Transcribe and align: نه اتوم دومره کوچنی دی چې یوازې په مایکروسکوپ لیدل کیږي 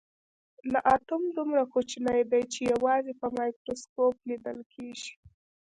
نه 0.71 0.79
اتوم 0.95 1.23
دومره 1.37 1.61
کوچنی 1.73 2.21
دی 2.31 2.41
چې 2.53 2.59
یوازې 2.73 3.13
په 3.21 3.27
مایکروسکوپ 3.37 4.15
لیدل 4.29 4.59
کیږي 4.73 5.11